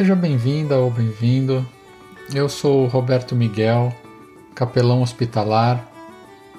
Seja 0.00 0.16
bem-vinda 0.16 0.78
ou 0.78 0.90
bem-vindo. 0.90 1.68
Eu 2.32 2.48
sou 2.48 2.86
Roberto 2.86 3.36
Miguel, 3.36 3.94
capelão 4.54 5.02
hospitalar 5.02 5.86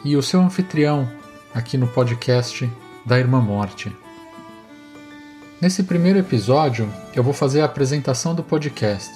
e 0.06 0.16
o 0.16 0.22
seu 0.22 0.40
anfitrião 0.40 1.10
aqui 1.52 1.76
no 1.76 1.88
podcast 1.88 2.70
da 3.04 3.18
Irmã 3.18 3.42
Morte. 3.42 3.92
Nesse 5.60 5.82
primeiro 5.82 6.20
episódio, 6.20 6.88
eu 7.16 7.24
vou 7.24 7.34
fazer 7.34 7.62
a 7.62 7.66
apresentação 7.66 8.36
do 8.36 8.44
podcast. 8.44 9.10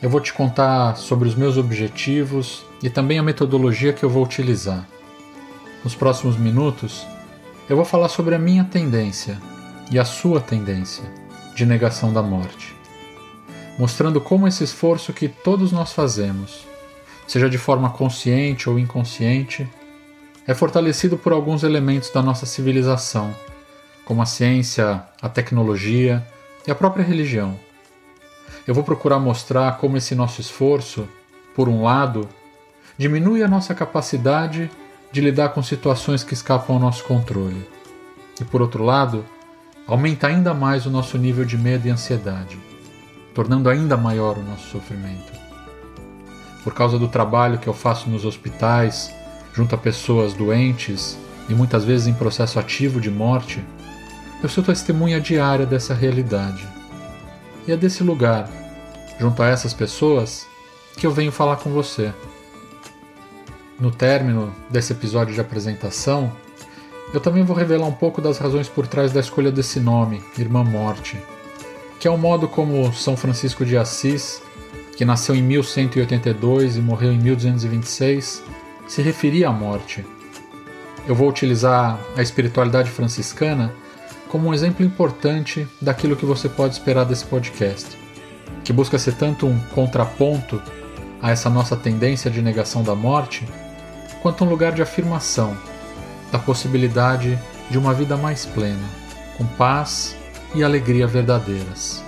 Eu 0.00 0.08
vou 0.08 0.20
te 0.20 0.32
contar 0.32 0.96
sobre 0.96 1.28
os 1.28 1.34
meus 1.34 1.56
objetivos 1.56 2.64
e 2.80 2.88
também 2.88 3.18
a 3.18 3.22
metodologia 3.22 3.92
que 3.92 4.04
eu 4.04 4.10
vou 4.10 4.22
utilizar. 4.22 4.86
Nos 5.82 5.96
próximos 5.96 6.36
minutos, 6.36 7.04
eu 7.68 7.74
vou 7.74 7.84
falar 7.84 8.10
sobre 8.10 8.32
a 8.36 8.38
minha 8.38 8.62
tendência 8.62 9.36
e 9.90 9.98
a 9.98 10.04
sua 10.04 10.40
tendência 10.40 11.02
de 11.56 11.66
negação 11.66 12.12
da 12.12 12.22
morte, 12.22 12.78
mostrando 13.80 14.20
como 14.20 14.46
esse 14.46 14.62
esforço 14.62 15.10
que 15.10 15.26
todos 15.26 15.72
nós 15.72 15.94
fazemos, 15.94 16.66
seja 17.26 17.48
de 17.48 17.56
forma 17.56 17.88
consciente 17.88 18.68
ou 18.68 18.78
inconsciente, 18.78 19.66
é 20.46 20.52
fortalecido 20.52 21.16
por 21.16 21.32
alguns 21.32 21.62
elementos 21.62 22.10
da 22.10 22.20
nossa 22.20 22.44
civilização, 22.44 23.34
como 24.04 24.20
a 24.20 24.26
ciência, 24.26 25.02
a 25.22 25.30
tecnologia 25.30 26.22
e 26.68 26.70
a 26.70 26.74
própria 26.74 27.02
religião. 27.02 27.58
Eu 28.66 28.74
vou 28.74 28.84
procurar 28.84 29.18
mostrar 29.18 29.78
como 29.78 29.96
esse 29.96 30.14
nosso 30.14 30.42
esforço, 30.42 31.08
por 31.54 31.66
um 31.66 31.82
lado, 31.82 32.28
diminui 32.98 33.42
a 33.42 33.48
nossa 33.48 33.74
capacidade 33.74 34.70
de 35.10 35.22
lidar 35.22 35.54
com 35.54 35.62
situações 35.62 36.22
que 36.22 36.34
escapam 36.34 36.76
ao 36.76 36.82
nosso 36.82 37.02
controle, 37.04 37.66
e 38.38 38.44
por 38.44 38.60
outro 38.60 38.84
lado, 38.84 39.24
aumenta 39.86 40.26
ainda 40.26 40.52
mais 40.52 40.84
o 40.84 40.90
nosso 40.90 41.16
nível 41.16 41.46
de 41.46 41.56
medo 41.56 41.88
e 41.88 41.90
ansiedade, 41.90 42.58
tornando 43.34 43.68
ainda 43.68 43.96
maior 43.96 44.38
o 44.38 44.42
nosso 44.42 44.68
sofrimento. 44.68 45.32
Por 46.64 46.74
causa 46.74 46.98
do 46.98 47.08
trabalho 47.08 47.58
que 47.58 47.68
eu 47.68 47.74
faço 47.74 48.10
nos 48.10 48.24
hospitais, 48.24 49.12
junto 49.54 49.74
a 49.74 49.78
pessoas 49.78 50.34
doentes 50.34 51.18
e 51.48 51.54
muitas 51.54 51.84
vezes 51.84 52.06
em 52.06 52.14
processo 52.14 52.58
ativo 52.58 53.00
de 53.00 53.10
morte, 53.10 53.64
eu 54.42 54.48
sou 54.48 54.62
testemunha 54.62 55.20
diária 55.20 55.66
dessa 55.66 55.94
realidade. 55.94 56.66
E 57.66 57.72
é 57.72 57.76
desse 57.76 58.02
lugar, 58.02 58.48
junto 59.18 59.42
a 59.42 59.46
essas 59.46 59.74
pessoas, 59.74 60.46
que 60.96 61.06
eu 61.06 61.10
venho 61.10 61.32
falar 61.32 61.56
com 61.56 61.70
você. 61.70 62.12
No 63.78 63.90
término 63.90 64.54
desse 64.68 64.92
episódio 64.92 65.34
de 65.34 65.40
apresentação, 65.40 66.30
eu 67.12 67.20
também 67.20 67.42
vou 67.42 67.56
revelar 67.56 67.86
um 67.86 67.92
pouco 67.92 68.20
das 68.20 68.38
razões 68.38 68.68
por 68.68 68.86
trás 68.86 69.12
da 69.12 69.20
escolha 69.20 69.50
desse 69.50 69.80
nome, 69.80 70.22
Irmã 70.38 70.62
Morte, 70.62 71.18
que 72.00 72.08
é 72.08 72.10
o 72.10 72.16
modo 72.16 72.48
como 72.48 72.90
São 72.94 73.14
Francisco 73.14 73.62
de 73.62 73.76
Assis, 73.76 74.42
que 74.96 75.04
nasceu 75.04 75.34
em 75.34 75.42
1182 75.42 76.78
e 76.78 76.80
morreu 76.80 77.12
em 77.12 77.18
1226, 77.18 78.42
se 78.88 79.02
referia 79.02 79.50
à 79.50 79.52
morte. 79.52 80.04
Eu 81.06 81.14
vou 81.14 81.28
utilizar 81.28 82.00
a 82.16 82.22
espiritualidade 82.22 82.90
franciscana 82.90 83.70
como 84.28 84.48
um 84.48 84.54
exemplo 84.54 84.84
importante 84.84 85.68
daquilo 85.80 86.16
que 86.16 86.24
você 86.24 86.48
pode 86.48 86.72
esperar 86.72 87.04
desse 87.04 87.26
podcast, 87.26 87.98
que 88.64 88.72
busca 88.72 88.98
ser 88.98 89.12
tanto 89.14 89.46
um 89.46 89.60
contraponto 89.74 90.60
a 91.20 91.30
essa 91.30 91.50
nossa 91.50 91.76
tendência 91.76 92.30
de 92.30 92.40
negação 92.40 92.82
da 92.82 92.94
morte, 92.94 93.46
quanto 94.22 94.42
um 94.42 94.48
lugar 94.48 94.72
de 94.72 94.80
afirmação 94.80 95.54
da 96.32 96.38
possibilidade 96.38 97.38
de 97.68 97.76
uma 97.76 97.92
vida 97.92 98.16
mais 98.16 98.46
plena, 98.46 98.88
com 99.36 99.44
paz 99.44 100.16
e 100.54 100.64
alegria 100.64 101.06
verdadeiras. 101.06 102.02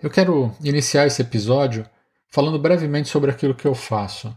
Eu 0.00 0.10
quero 0.10 0.50
iniciar 0.62 1.06
esse 1.06 1.20
episódio 1.20 1.84
falando 2.38 2.56
brevemente 2.56 3.08
sobre 3.08 3.32
aquilo 3.32 3.52
que 3.52 3.66
eu 3.66 3.74
faço. 3.74 4.32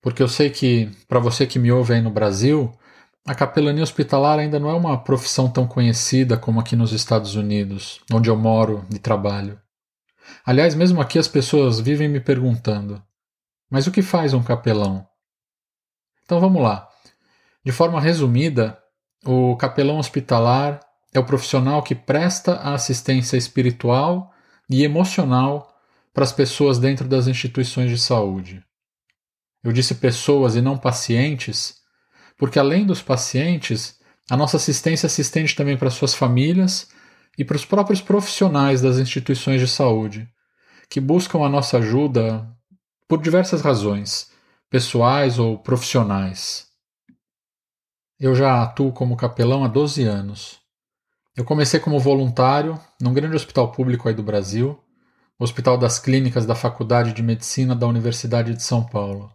Porque 0.00 0.20
eu 0.20 0.26
sei 0.26 0.50
que, 0.50 0.90
para 1.06 1.20
você 1.20 1.46
que 1.46 1.56
me 1.56 1.70
ouve 1.70 1.94
aí 1.94 2.02
no 2.02 2.10
Brasil, 2.10 2.76
a 3.24 3.32
capelania 3.32 3.84
hospitalar 3.84 4.40
ainda 4.40 4.58
não 4.58 4.68
é 4.68 4.74
uma 4.74 5.00
profissão 5.04 5.48
tão 5.48 5.64
conhecida 5.64 6.36
como 6.36 6.58
aqui 6.58 6.74
nos 6.74 6.90
Estados 6.90 7.36
Unidos, 7.36 8.00
onde 8.12 8.28
eu 8.28 8.36
moro 8.36 8.84
e 8.92 8.98
trabalho. 8.98 9.56
Aliás, 10.44 10.74
mesmo 10.74 11.00
aqui 11.00 11.16
as 11.16 11.28
pessoas 11.28 11.78
vivem 11.78 12.08
me 12.08 12.18
perguntando: 12.18 13.00
mas 13.70 13.86
o 13.86 13.92
que 13.92 14.02
faz 14.02 14.34
um 14.34 14.42
capelão? 14.42 15.06
Então 16.24 16.40
vamos 16.40 16.60
lá. 16.60 16.88
De 17.64 17.70
forma 17.70 18.00
resumida, 18.00 18.76
o 19.24 19.54
capelão 19.54 20.00
hospitalar 20.00 20.80
é 21.14 21.20
o 21.20 21.24
profissional 21.24 21.84
que 21.84 21.94
presta 21.94 22.54
a 22.54 22.74
assistência 22.74 23.36
espiritual 23.36 24.32
e 24.68 24.82
emocional 24.82 25.71
para 26.12 26.24
as 26.24 26.32
pessoas 26.32 26.78
dentro 26.78 27.08
das 27.08 27.26
instituições 27.26 27.90
de 27.90 27.98
saúde. 27.98 28.62
Eu 29.62 29.72
disse 29.72 29.94
pessoas 29.94 30.56
e 30.56 30.60
não 30.60 30.76
pacientes, 30.76 31.76
porque 32.36 32.58
além 32.58 32.84
dos 32.84 33.00
pacientes, 33.00 33.98
a 34.30 34.36
nossa 34.36 34.56
assistência 34.56 35.08
se 35.08 35.20
estende 35.20 35.54
também 35.54 35.76
para 35.76 35.90
suas 35.90 36.14
famílias 36.14 36.88
e 37.38 37.44
para 37.44 37.56
os 37.56 37.64
próprios 37.64 38.00
profissionais 38.00 38.82
das 38.82 38.98
instituições 38.98 39.60
de 39.60 39.68
saúde, 39.68 40.28
que 40.90 41.00
buscam 41.00 41.44
a 41.44 41.48
nossa 41.48 41.78
ajuda 41.78 42.46
por 43.08 43.22
diversas 43.22 43.62
razões, 43.62 44.30
pessoais 44.68 45.38
ou 45.38 45.58
profissionais. 45.58 46.66
Eu 48.18 48.34
já 48.34 48.62
atuo 48.62 48.92
como 48.92 49.16
capelão 49.16 49.64
há 49.64 49.68
12 49.68 50.04
anos. 50.04 50.60
Eu 51.36 51.44
comecei 51.44 51.80
como 51.80 51.98
voluntário 51.98 52.78
num 53.00 53.12
grande 53.12 53.36
hospital 53.36 53.72
público 53.72 54.08
aí 54.08 54.14
do 54.14 54.22
Brasil, 54.22 54.81
Hospital 55.42 55.76
das 55.76 55.98
Clínicas 55.98 56.46
da 56.46 56.54
Faculdade 56.54 57.12
de 57.12 57.22
Medicina 57.22 57.74
da 57.74 57.86
Universidade 57.86 58.54
de 58.54 58.62
São 58.62 58.84
Paulo. 58.84 59.30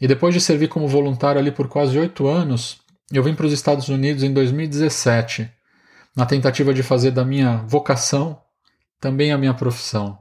E 0.00 0.06
depois 0.06 0.32
de 0.32 0.40
servir 0.40 0.68
como 0.68 0.86
voluntário 0.86 1.40
ali 1.40 1.50
por 1.50 1.68
quase 1.68 1.98
oito 1.98 2.26
anos, 2.26 2.80
eu 3.12 3.22
vim 3.22 3.34
para 3.34 3.46
os 3.46 3.52
Estados 3.52 3.88
Unidos 3.88 4.22
em 4.22 4.32
2017, 4.32 5.50
na 6.16 6.24
tentativa 6.24 6.72
de 6.72 6.82
fazer 6.82 7.10
da 7.10 7.24
minha 7.24 7.56
vocação 7.66 8.40
também 9.00 9.32
a 9.32 9.38
minha 9.38 9.52
profissão, 9.52 10.18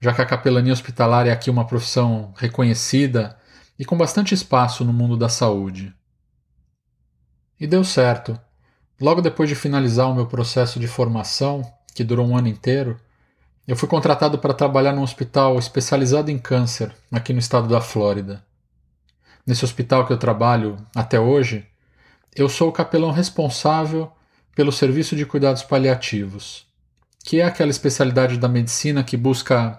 já 0.00 0.12
que 0.12 0.20
a 0.20 0.26
capelania 0.26 0.72
hospitalar 0.72 1.26
é 1.26 1.30
aqui 1.30 1.48
uma 1.48 1.66
profissão 1.66 2.32
reconhecida 2.36 3.38
e 3.78 3.84
com 3.84 3.96
bastante 3.96 4.34
espaço 4.34 4.84
no 4.84 4.92
mundo 4.92 5.16
da 5.16 5.28
saúde. 5.28 5.94
E 7.60 7.66
deu 7.66 7.84
certo. 7.84 8.38
Logo 9.00 9.20
depois 9.20 9.48
de 9.48 9.54
finalizar 9.54 10.10
o 10.10 10.14
meu 10.14 10.26
processo 10.26 10.80
de 10.80 10.88
formação, 10.88 11.62
que 11.94 12.02
durou 12.02 12.26
um 12.26 12.36
ano 12.36 12.48
inteiro, 12.48 12.98
eu 13.68 13.76
fui 13.76 13.86
contratado 13.86 14.38
para 14.38 14.54
trabalhar 14.54 14.94
num 14.94 15.02
hospital 15.02 15.58
especializado 15.58 16.30
em 16.30 16.38
câncer, 16.38 16.90
aqui 17.12 17.34
no 17.34 17.38
estado 17.38 17.68
da 17.68 17.82
Flórida. 17.82 18.42
Nesse 19.46 19.62
hospital 19.62 20.06
que 20.06 20.12
eu 20.12 20.16
trabalho 20.16 20.78
até 20.96 21.20
hoje, 21.20 21.66
eu 22.34 22.48
sou 22.48 22.70
o 22.70 22.72
capelão 22.72 23.10
responsável 23.10 24.10
pelo 24.56 24.72
serviço 24.72 25.14
de 25.14 25.26
cuidados 25.26 25.62
paliativos, 25.62 26.66
que 27.22 27.40
é 27.40 27.44
aquela 27.44 27.70
especialidade 27.70 28.38
da 28.38 28.48
medicina 28.48 29.04
que 29.04 29.18
busca 29.18 29.78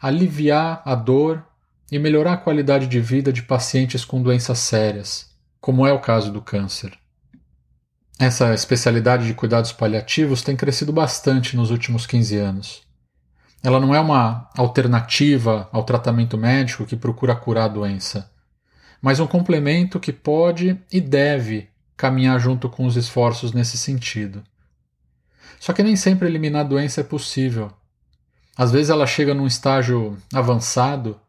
aliviar 0.00 0.80
a 0.86 0.94
dor 0.94 1.44
e 1.92 1.98
melhorar 1.98 2.32
a 2.32 2.38
qualidade 2.38 2.86
de 2.86 2.98
vida 2.98 3.30
de 3.30 3.42
pacientes 3.42 4.06
com 4.06 4.22
doenças 4.22 4.58
sérias, 4.58 5.28
como 5.60 5.86
é 5.86 5.92
o 5.92 6.00
caso 6.00 6.32
do 6.32 6.40
câncer. 6.40 6.98
Essa 8.18 8.54
especialidade 8.54 9.26
de 9.26 9.34
cuidados 9.34 9.70
paliativos 9.70 10.40
tem 10.40 10.56
crescido 10.56 10.94
bastante 10.94 11.54
nos 11.58 11.70
últimos 11.70 12.06
15 12.06 12.36
anos. 12.38 12.87
Ela 13.62 13.80
não 13.80 13.94
é 13.94 14.00
uma 14.00 14.48
alternativa 14.56 15.68
ao 15.72 15.82
tratamento 15.82 16.38
médico 16.38 16.86
que 16.86 16.96
procura 16.96 17.34
curar 17.34 17.64
a 17.64 17.68
doença, 17.68 18.30
mas 19.02 19.20
um 19.20 19.26
complemento 19.26 19.98
que 19.98 20.12
pode 20.12 20.80
e 20.92 21.00
deve 21.00 21.68
caminhar 21.96 22.38
junto 22.38 22.68
com 22.68 22.86
os 22.86 22.96
esforços 22.96 23.52
nesse 23.52 23.76
sentido. 23.76 24.42
Só 25.58 25.72
que 25.72 25.82
nem 25.82 25.96
sempre 25.96 26.28
eliminar 26.28 26.60
a 26.60 26.68
doença 26.68 27.00
é 27.00 27.04
possível. 27.04 27.72
Às 28.56 28.70
vezes 28.70 28.90
ela 28.90 29.06
chega 29.06 29.34
num 29.34 29.46
estágio 29.46 30.16
avançado 30.32 31.20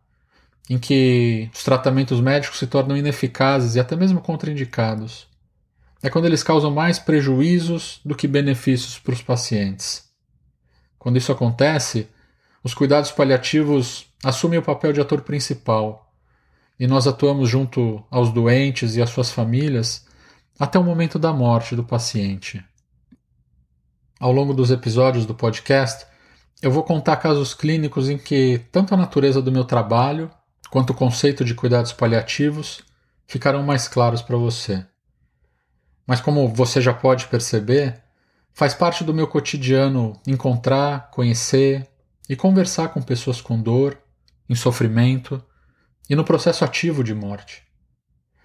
em 0.70 0.78
que 0.78 1.50
os 1.54 1.64
tratamentos 1.64 2.22
médicos 2.22 2.60
se 2.60 2.68
tornam 2.68 2.96
ineficazes 2.96 3.76
e 3.76 3.80
até 3.80 3.96
mesmo 3.96 4.22
contraindicados 4.22 5.30
é 6.02 6.10
quando 6.10 6.26
eles 6.26 6.44
causam 6.44 6.72
mais 6.72 6.98
prejuízos 6.98 8.00
do 8.06 8.16
que 8.16 8.28
benefícios 8.28 8.98
para 8.98 9.14
os 9.14 9.22
pacientes. 9.22 10.04
Quando 10.98 11.18
isso 11.18 11.32
acontece, 11.32 12.08
os 12.64 12.74
cuidados 12.74 13.12
paliativos 13.12 14.08
assumem 14.24 14.60
o 14.60 14.64
papel 14.64 14.92
de 14.92 15.02
ator 15.02 15.22
principal 15.22 16.12
e 16.80 16.88
nós 16.88 17.08
atuamos 17.08 17.50
junto 17.50 18.04
aos 18.10 18.32
doentes 18.32 18.96
e 18.96 19.02
às 19.02 19.10
suas 19.10 19.32
famílias 19.32 20.06
até 20.58 20.78
o 20.78 20.84
momento 20.84 21.18
da 21.18 21.32
morte 21.32 21.76
do 21.76 21.84
paciente. 21.84 22.64
Ao 24.20 24.32
longo 24.32 24.54
dos 24.54 24.72
episódios 24.72 25.26
do 25.26 25.34
podcast, 25.34 26.06
eu 26.62 26.70
vou 26.70 26.84
contar 26.84 27.16
casos 27.18 27.54
clínicos 27.54 28.10
em 28.10 28.18
que 28.18 28.62
tanto 28.72 28.94
a 28.94 28.98
natureza 28.98 29.42
do 29.42 29.52
meu 29.52 29.64
trabalho 29.64 30.30
quanto 30.70 30.90
o 30.92 30.96
conceito 30.96 31.46
de 31.46 31.56
cuidados 31.56 31.94
paliativos 31.94 32.82
ficarão 33.26 33.64
mais 33.64 33.88
claros 33.88 34.22
para 34.22 34.36
você. 34.36 34.86
Mas 36.06 36.20
como 36.20 36.48
você 36.50 36.82
já 36.82 36.94
pode 36.94 37.28
perceber, 37.28 38.02
faz 38.54 38.74
parte 38.74 39.04
do 39.04 39.14
meu 39.14 39.28
cotidiano 39.28 40.20
encontrar, 40.28 41.12
conhecer 41.12 41.88
e 42.30 42.36
conversar 42.36 42.90
com 42.90 43.02
pessoas 43.02 43.42
com 43.42 43.60
dor, 43.60 43.98
em 44.48 44.54
sofrimento 44.54 45.44
e 46.08 46.16
no 46.16 46.24
processo 46.24 46.64
ativo 46.64 47.04
de 47.04 47.16
morte. 47.16 47.64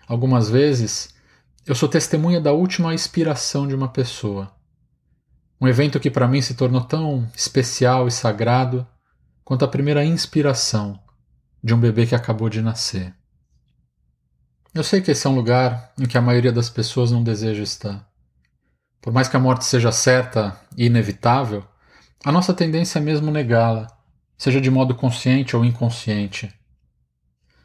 Algumas 0.09 0.49
vezes, 0.49 1.15
eu 1.67 1.75
sou 1.75 1.89
testemunha 1.89 2.41
da 2.41 2.53
última 2.53 2.95
inspiração 2.95 3.69
de 3.69 3.75
uma 3.75 3.89
pessoa. 3.89 4.51
Um 5.61 5.69
evento 5.69 6.01
que 6.01 6.11
para 6.11 6.27
mim 6.27 6.41
se 6.41 6.55
tornou 6.55 6.83
tão 6.83 7.31
especial 7.37 8.09
e 8.09 8.11
sagrado 8.11 8.87
quanto 9.45 9.65
a 9.65 9.69
primeira 9.69 10.05
inspiração 10.05 10.99
de 11.63 11.75
um 11.75 11.81
bebê 11.81 12.07
que 12.07 12.15
acabou 12.15 12.49
de 12.49 12.63
nascer. 12.63 13.15
Eu 14.75 14.83
sei 14.83 15.01
que 15.01 15.11
esse 15.11 15.27
é 15.27 15.31
um 15.31 15.35
lugar 15.35 15.93
em 15.99 16.07
que 16.07 16.19
a 16.19 16.23
maioria 16.23 16.53
das 16.53 16.69
pessoas 16.69 17.13
não 17.13 17.23
deseja 17.23 17.63
estar. 17.63 18.07
Por 19.01 19.13
mais 19.13 19.29
que 19.29 19.37
a 19.37 19.41
morte 19.41 19.65
seja 19.65 19.93
certa 19.93 20.59
e 20.77 20.87
inevitável, 20.87 21.65
a 22.25 22.33
nossa 22.33 22.55
tendência 22.55 22.99
é 22.99 23.03
mesmo 23.03 23.31
negá-la, 23.31 23.87
seja 24.39 24.59
de 24.59 24.71
modo 24.71 24.95
consciente 24.95 25.55
ou 25.55 25.65
inconsciente. 25.65 26.51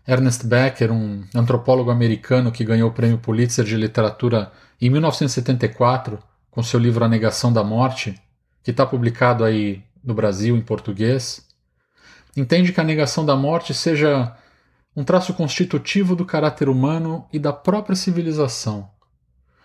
Ernest 0.05 0.45
Becker, 0.45 0.91
um 0.91 1.23
antropólogo 1.33 1.89
americano 1.89 2.51
que 2.51 2.65
ganhou 2.65 2.89
o 2.89 2.93
Prêmio 2.93 3.19
Pulitzer 3.19 3.63
de 3.63 3.77
Literatura 3.77 4.51
em 4.81 4.89
1974 4.89 6.19
com 6.51 6.61
seu 6.61 6.79
livro 6.79 7.05
A 7.05 7.07
Negação 7.07 7.53
da 7.53 7.63
Morte, 7.63 8.19
que 8.61 8.71
está 8.71 8.85
publicado 8.85 9.45
aí 9.45 9.81
no 10.03 10.13
Brasil 10.13 10.57
em 10.57 10.61
português, 10.61 11.47
entende 12.35 12.73
que 12.73 12.81
a 12.81 12.83
negação 12.83 13.25
da 13.25 13.35
morte 13.35 13.73
seja 13.73 14.35
um 14.95 15.03
traço 15.03 15.33
constitutivo 15.33 16.15
do 16.15 16.25
caráter 16.25 16.67
humano 16.67 17.25
e 17.31 17.39
da 17.39 17.53
própria 17.53 17.95
civilização, 17.95 18.89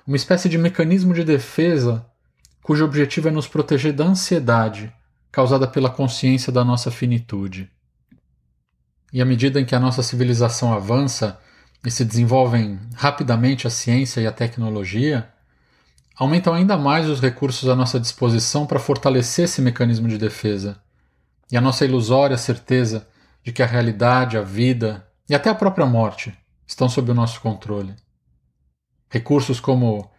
uma 0.07 0.17
espécie 0.17 0.49
de 0.49 0.59
mecanismo 0.59 1.15
de 1.15 1.25
defesa 1.25 2.07
cujo 2.65 2.83
objetivo 2.83 3.29
é 3.29 3.31
nos 3.31 3.47
proteger 3.47 3.93
da 3.93 4.05
ansiedade 4.05 4.91
causada 5.31 5.69
pela 5.69 5.91
consciência 5.91 6.51
da 6.51 6.65
nossa 6.65 6.91
finitude. 6.91 7.71
E 9.13 9.21
à 9.21 9.25
medida 9.25 9.61
em 9.61 9.67
que 9.67 9.75
a 9.75 9.79
nossa 9.81 10.03
civilização 10.03 10.73
avança 10.73 11.39
e 11.85 11.91
se 11.91 12.07
desenvolvem 12.07 12.81
rapidamente 12.95 13.67
a 13.67 13.71
ciência 13.71 14.23
e 14.23 14.27
a 14.27 14.33
tecnologia, 14.33 15.29
aumentam 16.17 16.55
ainda 16.55 16.79
mais 16.79 17.07
os 17.07 17.21
recursos 17.21 17.69
à 17.69 17.77
nossa 17.77 18.01
disposição 18.01 18.65
para 18.65 18.79
fortalecer 18.79 19.45
esse 19.45 19.61
mecanismo 19.61 20.09
de 20.09 20.17
defesa 20.17 20.81
e 21.53 21.59
a 21.59 21.61
nossa 21.61 21.85
ilusória 21.85 22.39
certeza 22.39 23.07
de 23.43 23.53
que 23.53 23.63
a 23.63 23.67
realidade, 23.67 24.39
a 24.39 24.43
vida 24.43 25.07
e 25.29 25.35
até 25.35 25.51
a 25.51 25.55
própria 25.55 25.85
morte 25.85 26.33
estão 26.67 26.89
sob 26.89 27.11
o 27.11 27.15
nosso 27.15 27.43
controle. 27.43 27.95
Recursos 29.11 29.61
como 29.61 30.11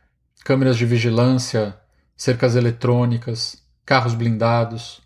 câmeras 0.43 0.77
de 0.77 0.85
vigilância, 0.85 1.75
cercas 2.15 2.55
eletrônicas, 2.55 3.57
carros 3.85 4.13
blindados, 4.13 5.01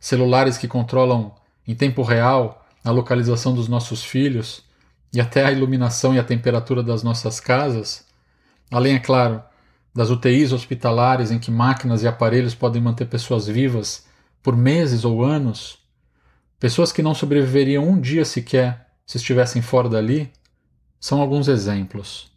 celulares 0.00 0.58
que 0.58 0.68
controlam 0.68 1.34
em 1.66 1.74
tempo 1.74 2.02
real 2.02 2.66
a 2.84 2.90
localização 2.90 3.54
dos 3.54 3.68
nossos 3.68 4.04
filhos 4.04 4.62
e 5.12 5.20
até 5.20 5.44
a 5.44 5.52
iluminação 5.52 6.14
e 6.14 6.18
a 6.18 6.24
temperatura 6.24 6.82
das 6.82 7.02
nossas 7.02 7.40
casas, 7.40 8.04
além, 8.70 8.96
é 8.96 8.98
claro, 8.98 9.42
das 9.94 10.10
UTIs 10.10 10.52
hospitalares 10.52 11.30
em 11.30 11.38
que 11.38 11.50
máquinas 11.50 12.02
e 12.02 12.08
aparelhos 12.08 12.54
podem 12.54 12.82
manter 12.82 13.06
pessoas 13.06 13.46
vivas 13.46 14.04
por 14.42 14.56
meses 14.56 15.04
ou 15.04 15.24
anos, 15.24 15.78
pessoas 16.58 16.90
que 16.90 17.02
não 17.02 17.14
sobreviveriam 17.14 17.88
um 17.88 18.00
dia 18.00 18.24
sequer 18.24 18.88
se 19.06 19.16
estivessem 19.18 19.62
fora 19.62 19.88
dali, 19.88 20.32
são 20.98 21.20
alguns 21.20 21.46
exemplos. 21.46 22.33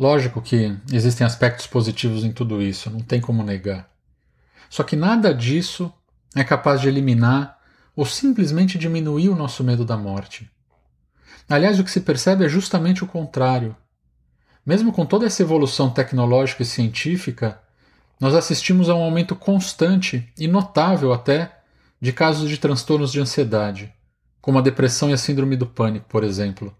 Lógico 0.00 0.40
que 0.40 0.74
existem 0.90 1.26
aspectos 1.26 1.66
positivos 1.66 2.24
em 2.24 2.32
tudo 2.32 2.62
isso, 2.62 2.88
não 2.88 3.00
tem 3.00 3.20
como 3.20 3.42
negar. 3.42 3.86
Só 4.70 4.82
que 4.82 4.96
nada 4.96 5.34
disso 5.34 5.92
é 6.34 6.42
capaz 6.42 6.80
de 6.80 6.88
eliminar 6.88 7.58
ou 7.94 8.06
simplesmente 8.06 8.78
diminuir 8.78 9.28
o 9.28 9.36
nosso 9.36 9.62
medo 9.62 9.84
da 9.84 9.98
morte. 9.98 10.50
Aliás, 11.46 11.78
o 11.78 11.84
que 11.84 11.90
se 11.90 12.00
percebe 12.00 12.46
é 12.46 12.48
justamente 12.48 13.04
o 13.04 13.06
contrário. 13.06 13.76
Mesmo 14.64 14.90
com 14.90 15.04
toda 15.04 15.26
essa 15.26 15.42
evolução 15.42 15.90
tecnológica 15.90 16.62
e 16.62 16.66
científica, 16.66 17.60
nós 18.18 18.34
assistimos 18.34 18.88
a 18.88 18.94
um 18.94 19.02
aumento 19.02 19.36
constante 19.36 20.32
e 20.38 20.48
notável 20.48 21.12
até 21.12 21.60
de 22.00 22.10
casos 22.10 22.48
de 22.48 22.56
transtornos 22.56 23.12
de 23.12 23.20
ansiedade, 23.20 23.92
como 24.40 24.58
a 24.58 24.62
depressão 24.62 25.10
e 25.10 25.12
a 25.12 25.18
síndrome 25.18 25.56
do 25.56 25.66
pânico, 25.66 26.06
por 26.08 26.24
exemplo, 26.24 26.74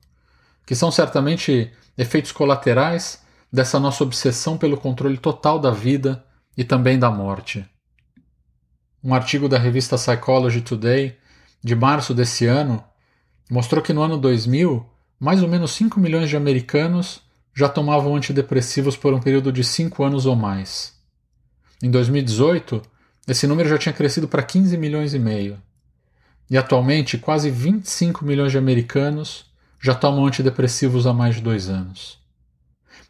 que 0.70 0.76
são 0.76 0.88
certamente 0.92 1.68
efeitos 1.98 2.30
colaterais 2.30 3.20
dessa 3.52 3.80
nossa 3.80 4.04
obsessão 4.04 4.56
pelo 4.56 4.76
controle 4.76 5.18
total 5.18 5.58
da 5.58 5.72
vida 5.72 6.24
e 6.56 6.62
também 6.62 6.96
da 6.96 7.10
morte. 7.10 7.68
Um 9.02 9.12
artigo 9.12 9.48
da 9.48 9.58
revista 9.58 9.96
Psychology 9.96 10.60
Today, 10.60 11.18
de 11.60 11.74
março 11.74 12.14
desse 12.14 12.46
ano, 12.46 12.84
mostrou 13.50 13.82
que 13.82 13.92
no 13.92 14.00
ano 14.00 14.16
2000, 14.16 14.86
mais 15.18 15.42
ou 15.42 15.48
menos 15.48 15.72
5 15.72 15.98
milhões 15.98 16.28
de 16.28 16.36
americanos 16.36 17.20
já 17.52 17.68
tomavam 17.68 18.14
antidepressivos 18.14 18.96
por 18.96 19.12
um 19.12 19.18
período 19.18 19.50
de 19.50 19.64
5 19.64 20.04
anos 20.04 20.24
ou 20.24 20.36
mais. 20.36 20.94
Em 21.82 21.90
2018, 21.90 22.80
esse 23.26 23.44
número 23.44 23.68
já 23.68 23.76
tinha 23.76 23.92
crescido 23.92 24.28
para 24.28 24.44
15 24.44 24.76
milhões 24.76 25.14
e 25.14 25.18
meio. 25.18 25.60
E 26.48 26.56
atualmente, 26.56 27.18
quase 27.18 27.50
25 27.50 28.24
milhões 28.24 28.52
de 28.52 28.58
americanos 28.58 29.49
já 29.80 29.94
tomam 29.94 30.26
antidepressivos 30.26 31.06
há 31.06 31.12
mais 31.12 31.36
de 31.36 31.40
dois 31.40 31.68
anos. 31.68 32.18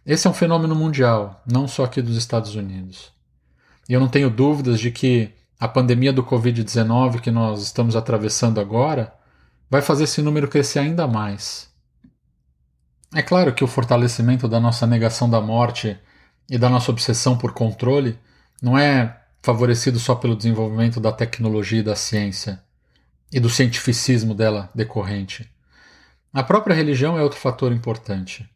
Esse 0.07 0.27
é 0.27 0.31
um 0.31 0.35
fenômeno 0.35 0.75
mundial, 0.75 1.43
não 1.47 1.67
só 1.69 1.85
aqui 1.85 2.01
dos 2.01 2.17
Estados 2.17 2.55
Unidos. 2.55 3.13
E 3.89 3.93
eu 3.93 4.01
não 4.01 4.09
tenho 4.09 4.31
dúvidas 4.31 4.79
de 4.79 4.91
que 4.91 5.33
a 5.59 5.69
pandemia 5.69 6.13
do 6.13 6.25
Covid-19 6.25 7.21
que 7.21 7.31
nós 7.31 7.63
estamos 7.63 7.97
atravessando 7.97 8.61
agora 8.61 9.13
vai 9.69 9.83
fazer 9.83 10.05
esse 10.05 10.23
número 10.23 10.49
crescer 10.49 10.79
ainda 10.79 11.07
mais. 11.07 11.69
É 13.15 13.23
claro 13.23 13.53
que 13.53 13.65
o 13.65 13.69
fortalecimento 13.69 14.49
da 14.49 14.61
nossa 14.61 14.87
negação 14.87 15.29
da 15.29 15.41
morte 15.41 15.99
e 16.49 16.57
da 16.57 16.71
nossa 16.71 16.91
obsessão 16.91 17.37
por 17.37 17.53
controle 17.53 18.19
não 18.63 18.79
é 18.79 19.21
favorecido 19.43 19.99
só 19.99 20.15
pelo 20.15 20.37
desenvolvimento 20.37 21.01
da 21.01 21.13
tecnologia 21.13 21.81
e 21.81 21.85
da 21.85 21.97
ciência 21.97 22.63
e 23.33 23.41
do 23.41 23.51
cientificismo 23.51 24.35
dela 24.35 24.71
decorrente. 24.75 25.51
A 26.33 26.45
própria 26.45 26.77
religião 26.77 27.19
é 27.19 27.23
outro 27.23 27.41
fator 27.41 27.73
importante. 27.73 28.49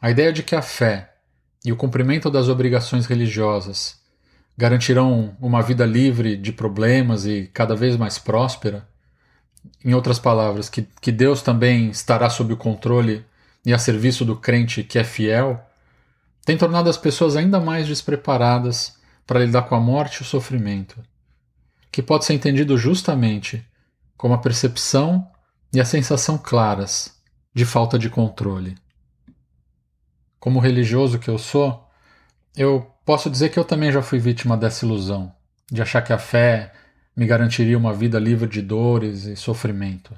A 0.00 0.10
ideia 0.10 0.30
de 0.30 0.42
que 0.42 0.54
a 0.54 0.60
fé 0.60 1.14
e 1.64 1.72
o 1.72 1.76
cumprimento 1.76 2.30
das 2.30 2.48
obrigações 2.48 3.06
religiosas 3.06 3.98
garantirão 4.58 5.34
uma 5.40 5.62
vida 5.62 5.86
livre 5.86 6.36
de 6.36 6.52
problemas 6.52 7.24
e 7.24 7.50
cada 7.54 7.74
vez 7.74 7.96
mais 7.96 8.18
próspera, 8.18 8.86
em 9.82 9.94
outras 9.94 10.18
palavras, 10.18 10.68
que, 10.68 10.86
que 11.00 11.10
Deus 11.10 11.40
também 11.40 11.88
estará 11.88 12.28
sob 12.28 12.52
o 12.52 12.58
controle 12.58 13.24
e 13.64 13.72
a 13.72 13.78
serviço 13.78 14.22
do 14.22 14.36
crente 14.36 14.82
que 14.82 14.98
é 14.98 15.04
fiel, 15.04 15.64
tem 16.44 16.58
tornado 16.58 16.90
as 16.90 16.98
pessoas 16.98 17.36
ainda 17.36 17.58
mais 17.58 17.86
despreparadas 17.86 18.98
para 19.26 19.40
lidar 19.40 19.62
com 19.62 19.74
a 19.74 19.80
morte 19.80 20.16
e 20.16 20.22
o 20.22 20.26
sofrimento, 20.26 21.00
que 21.90 22.02
pode 22.02 22.26
ser 22.26 22.34
entendido 22.34 22.76
justamente 22.76 23.64
como 24.14 24.34
a 24.34 24.38
percepção 24.38 25.26
e 25.72 25.80
a 25.80 25.84
sensação 25.84 26.36
claras 26.36 27.14
de 27.54 27.64
falta 27.64 27.98
de 27.98 28.10
controle. 28.10 28.76
Como 30.38 30.60
religioso 30.60 31.18
que 31.18 31.28
eu 31.28 31.38
sou, 31.38 31.88
eu 32.56 32.90
posso 33.04 33.30
dizer 33.30 33.50
que 33.50 33.58
eu 33.58 33.64
também 33.64 33.90
já 33.90 34.02
fui 34.02 34.18
vítima 34.18 34.56
dessa 34.56 34.84
ilusão, 34.84 35.32
de 35.70 35.80
achar 35.80 36.02
que 36.02 36.12
a 36.12 36.18
fé 36.18 36.72
me 37.16 37.26
garantiria 37.26 37.78
uma 37.78 37.92
vida 37.92 38.18
livre 38.18 38.48
de 38.48 38.60
dores 38.60 39.24
e 39.24 39.36
sofrimento. 39.36 40.14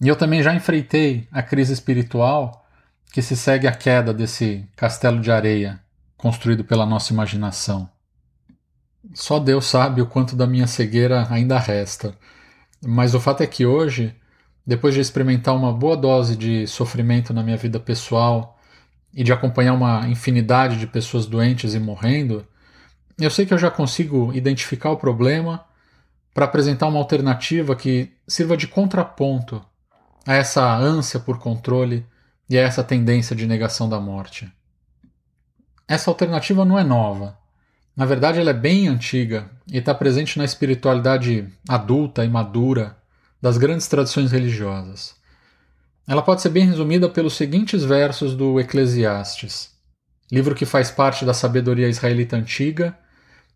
E 0.00 0.08
eu 0.08 0.16
também 0.16 0.42
já 0.42 0.54
enfrentei 0.54 1.28
a 1.30 1.42
crise 1.42 1.72
espiritual 1.72 2.66
que 3.12 3.22
se 3.22 3.36
segue 3.36 3.66
à 3.66 3.72
queda 3.72 4.12
desse 4.12 4.66
castelo 4.74 5.20
de 5.20 5.30
areia 5.30 5.80
construído 6.16 6.64
pela 6.64 6.86
nossa 6.86 7.12
imaginação. 7.12 7.88
Só 9.14 9.38
Deus 9.38 9.66
sabe 9.66 10.00
o 10.00 10.06
quanto 10.06 10.36
da 10.36 10.46
minha 10.46 10.66
cegueira 10.66 11.26
ainda 11.30 11.58
resta. 11.58 12.16
Mas 12.84 13.14
o 13.14 13.20
fato 13.20 13.42
é 13.42 13.46
que 13.46 13.66
hoje, 13.66 14.14
depois 14.66 14.94
de 14.94 15.00
experimentar 15.00 15.54
uma 15.54 15.72
boa 15.72 15.96
dose 15.96 16.36
de 16.36 16.66
sofrimento 16.66 17.34
na 17.34 17.42
minha 17.42 17.56
vida 17.56 17.80
pessoal 17.80 18.58
e 19.12 19.24
de 19.24 19.32
acompanhar 19.32 19.74
uma 19.74 20.08
infinidade 20.08 20.78
de 20.78 20.86
pessoas 20.86 21.26
doentes 21.26 21.74
e 21.74 21.78
morrendo, 21.78 22.46
eu 23.18 23.30
sei 23.30 23.44
que 23.44 23.52
eu 23.52 23.58
já 23.58 23.70
consigo 23.70 24.32
identificar 24.32 24.90
o 24.90 24.96
problema 24.96 25.64
para 26.32 26.44
apresentar 26.46 26.86
uma 26.86 26.98
alternativa 26.98 27.76
que 27.76 28.12
sirva 28.26 28.56
de 28.56 28.66
contraponto 28.66 29.62
a 30.26 30.34
essa 30.34 30.74
ânsia 30.74 31.20
por 31.20 31.38
controle 31.38 32.06
e 32.48 32.56
a 32.56 32.62
essa 32.62 32.82
tendência 32.82 33.34
de 33.36 33.46
negação 33.46 33.88
da 33.88 34.00
morte. 34.00 34.50
Essa 35.86 36.10
alternativa 36.10 36.64
não 36.64 36.78
é 36.78 36.84
nova. 36.84 37.36
Na 37.94 38.06
verdade, 38.06 38.40
ela 38.40 38.50
é 38.50 38.54
bem 38.54 38.88
antiga 38.88 39.50
e 39.70 39.76
está 39.76 39.94
presente 39.94 40.38
na 40.38 40.44
espiritualidade 40.44 41.46
adulta 41.68 42.24
e 42.24 42.28
madura 42.28 42.96
das 43.42 43.58
grandes 43.58 43.88
tradições 43.88 44.30
religiosas. 44.30 45.16
Ela 46.06 46.22
pode 46.22 46.40
ser 46.40 46.50
bem 46.50 46.64
resumida 46.64 47.08
pelos 47.08 47.34
seguintes 47.34 47.82
versos 47.82 48.36
do 48.36 48.60
Eclesiastes, 48.60 49.72
livro 50.30 50.54
que 50.54 50.64
faz 50.64 50.92
parte 50.92 51.24
da 51.24 51.34
sabedoria 51.34 51.88
israelita 51.88 52.36
antiga 52.36 52.96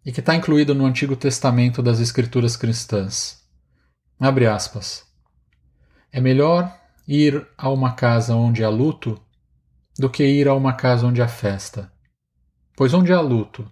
e 0.04 0.10
que 0.10 0.20
está 0.20 0.34
incluído 0.34 0.74
no 0.74 0.84
Antigo 0.84 1.14
Testamento 1.14 1.82
das 1.82 2.00
Escrituras 2.00 2.56
cristãs. 2.56 3.44
Abre 4.18 4.46
aspas. 4.46 5.04
É 6.12 6.20
melhor 6.20 6.72
ir 7.06 7.46
a 7.56 7.70
uma 7.70 7.92
casa 7.92 8.34
onde 8.34 8.64
há 8.64 8.68
luto 8.68 9.20
do 9.98 10.10
que 10.10 10.24
ir 10.24 10.48
a 10.48 10.54
uma 10.54 10.72
casa 10.72 11.06
onde 11.06 11.22
há 11.22 11.28
festa. 11.28 11.92
Pois 12.76 12.92
onde 12.92 13.12
há 13.12 13.20
luto, 13.20 13.70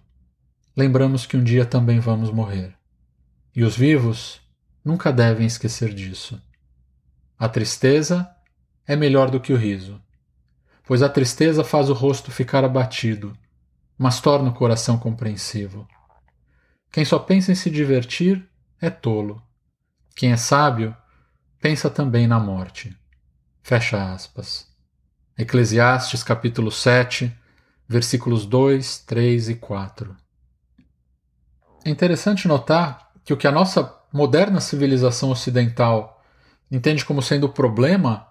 lembramos 0.75 1.25
que 1.25 1.37
um 1.37 1.43
dia 1.43 1.65
também 1.65 1.99
vamos 1.99 2.31
morrer. 2.31 2.73
E 3.55 3.63
os 3.63 3.77
vivos 3.77 4.41
nunca 4.85 5.11
devem 5.11 5.47
esquecer 5.47 5.91
disso. 5.91 6.39
A 7.37 7.49
tristeza 7.49 8.29
é 8.85 8.95
melhor 8.95 9.31
do 9.31 9.41
que 9.41 9.51
o 9.51 9.57
riso, 9.57 9.99
pois 10.85 11.01
a 11.01 11.09
tristeza 11.09 11.63
faz 11.63 11.89
o 11.89 11.93
rosto 11.93 12.31
ficar 12.31 12.63
abatido, 12.63 13.35
mas 13.97 14.21
torna 14.21 14.51
o 14.51 14.53
coração 14.53 14.99
compreensivo. 14.99 15.87
Quem 16.91 17.03
só 17.03 17.17
pensa 17.17 17.51
em 17.51 17.55
se 17.55 17.71
divertir 17.71 18.47
é 18.79 18.89
tolo. 18.89 19.41
Quem 20.15 20.31
é 20.31 20.37
sábio 20.37 20.95
pensa 21.59 21.89
também 21.89 22.27
na 22.27 22.39
morte. 22.39 22.95
Fecha 23.63 24.13
aspas. 24.13 24.67
Eclesiastes 25.37 26.23
capítulo 26.23 26.71
7, 26.71 27.35
versículos 27.87 28.45
2, 28.45 28.99
3 28.99 29.49
e 29.49 29.55
4. 29.55 30.15
É 31.83 31.89
interessante 31.89 32.47
notar 32.47 33.11
que 33.23 33.33
o 33.33 33.37
que 33.37 33.47
a 33.47 33.51
nossa 33.51 33.83
moderna 34.15 34.61
civilização 34.61 35.29
ocidental 35.29 36.23
entende 36.71 37.03
como 37.03 37.21
sendo 37.21 37.47
o 37.47 37.51
problema 37.51 38.25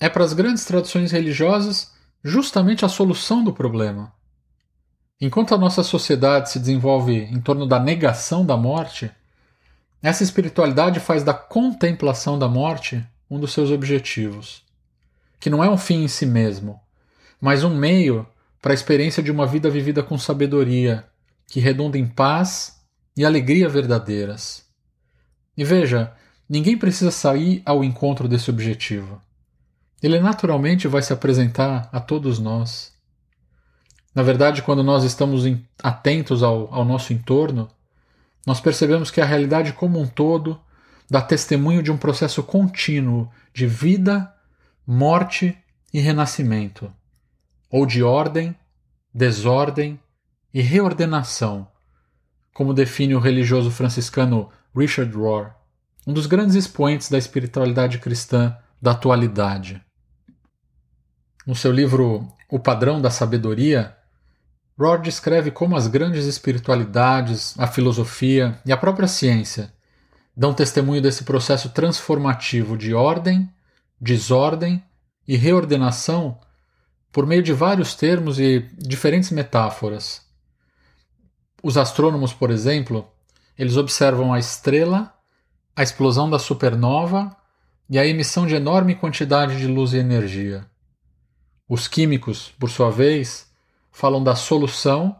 é 0.00 0.08
para 0.08 0.24
as 0.24 0.32
grandes 0.32 0.64
tradições 0.64 1.12
religiosas 1.12 1.92
justamente 2.24 2.86
a 2.86 2.88
solução 2.88 3.44
do 3.44 3.52
problema. 3.52 4.14
Enquanto 5.20 5.54
a 5.54 5.58
nossa 5.58 5.82
sociedade 5.82 6.50
se 6.50 6.58
desenvolve 6.58 7.16
em 7.16 7.38
torno 7.38 7.66
da 7.66 7.78
negação 7.78 8.46
da 8.46 8.56
morte, 8.56 9.10
essa 10.02 10.22
espiritualidade 10.22 11.00
faz 11.00 11.22
da 11.22 11.34
contemplação 11.34 12.38
da 12.38 12.48
morte 12.48 13.06
um 13.30 13.38
dos 13.38 13.52
seus 13.52 13.70
objetivos, 13.70 14.64
que 15.38 15.50
não 15.50 15.62
é 15.62 15.68
um 15.68 15.76
fim 15.76 16.04
em 16.04 16.08
si 16.08 16.24
mesmo, 16.24 16.80
mas 17.38 17.62
um 17.62 17.76
meio 17.76 18.26
para 18.58 18.72
a 18.72 18.74
experiência 18.74 19.22
de 19.22 19.30
uma 19.30 19.46
vida 19.46 19.68
vivida 19.68 20.02
com 20.02 20.16
sabedoria, 20.16 21.04
que 21.46 21.60
redunda 21.60 21.98
em 21.98 22.06
paz 22.06 22.80
e 23.14 23.22
alegria 23.22 23.68
verdadeiras. 23.68 24.63
E 25.56 25.64
veja, 25.64 26.12
ninguém 26.48 26.76
precisa 26.76 27.10
sair 27.10 27.62
ao 27.64 27.84
encontro 27.84 28.28
desse 28.28 28.50
objetivo. 28.50 29.20
Ele 30.02 30.20
naturalmente 30.20 30.86
vai 30.86 31.02
se 31.02 31.12
apresentar 31.12 31.88
a 31.92 32.00
todos 32.00 32.38
nós. 32.38 32.92
Na 34.14 34.22
verdade, 34.22 34.62
quando 34.62 34.82
nós 34.82 35.02
estamos 35.02 35.44
atentos 35.82 36.42
ao, 36.42 36.72
ao 36.72 36.84
nosso 36.84 37.12
entorno, 37.12 37.68
nós 38.46 38.60
percebemos 38.60 39.10
que 39.10 39.20
a 39.20 39.24
realidade 39.24 39.72
como 39.72 39.98
um 39.98 40.06
todo 40.06 40.60
dá 41.10 41.20
testemunho 41.20 41.82
de 41.82 41.90
um 41.90 41.96
processo 41.96 42.42
contínuo 42.42 43.30
de 43.52 43.66
vida, 43.66 44.32
morte 44.86 45.56
e 45.92 46.00
renascimento, 46.00 46.92
ou 47.70 47.86
de 47.86 48.02
ordem, 48.02 48.54
desordem 49.12 49.98
e 50.52 50.60
reordenação, 50.60 51.66
como 52.52 52.74
define 52.74 53.14
o 53.14 53.20
religioso 53.20 53.70
franciscano 53.70 54.50
Richard 54.76 55.14
Rohr, 55.14 55.52
um 56.06 56.12
dos 56.12 56.26
grandes 56.26 56.54
expoentes 56.54 57.08
da 57.08 57.16
espiritualidade 57.16 57.98
cristã 57.98 58.56
da 58.82 58.90
atualidade. 58.90 59.80
No 61.46 61.54
seu 61.54 61.70
livro 61.70 62.26
O 62.50 62.58
Padrão 62.58 63.00
da 63.00 63.10
Sabedoria, 63.10 63.96
Rohr 64.78 65.00
descreve 65.00 65.50
como 65.50 65.76
as 65.76 65.86
grandes 65.86 66.26
espiritualidades, 66.26 67.54
a 67.58 67.66
filosofia 67.66 68.60
e 68.66 68.72
a 68.72 68.76
própria 68.76 69.06
ciência 69.06 69.72
dão 70.36 70.52
testemunho 70.52 71.00
desse 71.00 71.22
processo 71.22 71.68
transformativo 71.68 72.76
de 72.76 72.92
ordem, 72.92 73.48
desordem 74.00 74.82
e 75.26 75.36
reordenação 75.36 76.40
por 77.12 77.24
meio 77.24 77.42
de 77.42 77.52
vários 77.52 77.94
termos 77.94 78.40
e 78.40 78.68
diferentes 78.76 79.30
metáforas. 79.30 80.22
Os 81.62 81.78
astrônomos, 81.78 82.32
por 82.32 82.50
exemplo, 82.50 83.08
eles 83.56 83.76
observam 83.76 84.32
a 84.32 84.38
estrela, 84.38 85.12
a 85.76 85.82
explosão 85.82 86.28
da 86.28 86.38
supernova 86.38 87.34
e 87.88 87.98
a 87.98 88.06
emissão 88.06 88.46
de 88.46 88.54
enorme 88.54 88.94
quantidade 88.94 89.58
de 89.58 89.66
luz 89.66 89.92
e 89.92 89.98
energia. 89.98 90.66
Os 91.68 91.88
químicos, 91.88 92.52
por 92.58 92.70
sua 92.70 92.90
vez, 92.90 93.50
falam 93.90 94.22
da 94.22 94.34
solução, 94.34 95.18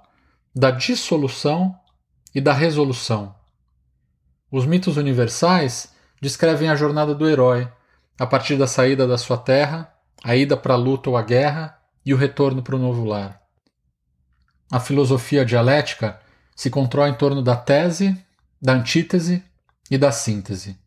da 0.55 0.71
dissolução 0.71 1.75
e 2.35 2.41
da 2.41 2.53
resolução. 2.53 3.35
Os 4.51 4.67
mitos 4.67 4.97
universais 4.97 5.93
descrevem 6.21 6.69
a 6.69 6.77
jornada 6.77 7.15
do 7.15 7.29
herói, 7.29 7.71
a 8.19 8.27
partir 8.27 8.57
da 8.57 8.67
saída 8.67 9.07
da 9.07 9.19
sua 9.19 9.37
terra, 9.37 9.93
a 10.23 10.37
ida 10.37 10.57
para 10.57 10.75
a 10.75 10.77
luta 10.77 11.11
ou 11.11 11.17
a 11.17 11.23
guerra 11.23 11.79
e 12.05 12.15
o 12.15 12.17
retorno 12.17 12.63
para 12.63 12.77
o 12.77 12.79
novo 12.79 13.05
lar. 13.05 13.41
A 14.71 14.81
filosofia 14.81 15.45
dialética 15.45 16.21
se 16.55 16.71
controla 16.71 17.09
em 17.09 17.15
torno 17.15 17.43
da 17.43 17.57
tese, 17.57 18.17
da 18.61 18.73
antítese 18.73 19.43
e 19.91 19.99
da 19.99 20.13
síntese. 20.13 20.79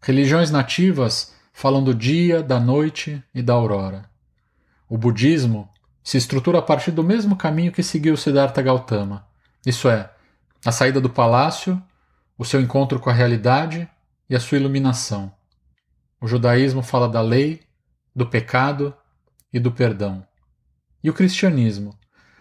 Religiões 0.00 0.50
nativas 0.50 1.34
falam 1.52 1.82
do 1.82 1.94
dia, 1.94 2.42
da 2.42 2.58
noite 2.58 3.22
e 3.34 3.42
da 3.42 3.52
aurora. 3.52 4.10
O 4.88 4.98
budismo 4.98 5.68
se 6.02 6.16
estrutura 6.18 6.58
a 6.58 6.62
partir 6.62 6.90
do 6.90 7.04
mesmo 7.04 7.36
caminho 7.36 7.72
que 7.72 7.82
seguiu 7.82 8.16
Siddhartha 8.16 8.60
Gautama, 8.60 9.26
isso 9.64 9.88
é, 9.88 10.10
a 10.64 10.72
saída 10.72 11.00
do 11.00 11.08
palácio, 11.08 11.80
o 12.36 12.44
seu 12.44 12.60
encontro 12.60 12.98
com 12.98 13.08
a 13.08 13.12
realidade 13.12 13.88
e 14.28 14.34
a 14.34 14.40
sua 14.40 14.58
iluminação. 14.58 15.32
O 16.20 16.26
judaísmo 16.26 16.82
fala 16.82 17.08
da 17.08 17.20
lei, 17.20 17.62
do 18.14 18.26
pecado 18.26 18.94
e 19.52 19.60
do 19.60 19.70
perdão. 19.70 20.26
E 21.02 21.10
o 21.10 21.14
cristianismo 21.14 21.96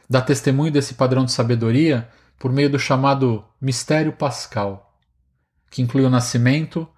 dá 0.09 0.21
testemunho 0.21 0.71
desse 0.71 0.95
padrão 0.95 1.25
de 1.25 1.31
sabedoria 1.31 2.09
por 2.41 2.51
meio 2.51 2.71
do 2.71 2.79
chamado 2.79 3.45
mistério 3.61 4.11
pascal, 4.11 4.97
que 5.69 5.79
inclui 5.79 6.03
o 6.03 6.09
nascimento, 6.09 6.89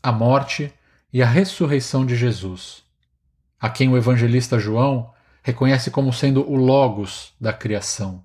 a 0.00 0.12
morte 0.12 0.72
e 1.12 1.20
a 1.20 1.26
ressurreição 1.26 2.06
de 2.06 2.14
Jesus, 2.14 2.84
a 3.58 3.68
quem 3.68 3.88
o 3.88 3.96
evangelista 3.96 4.60
João 4.60 5.12
reconhece 5.42 5.90
como 5.90 6.12
sendo 6.12 6.48
o 6.48 6.54
Logos 6.54 7.34
da 7.40 7.52
criação. 7.52 8.22